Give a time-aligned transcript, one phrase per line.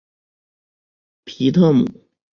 [1.25, 1.85] 皮特姆。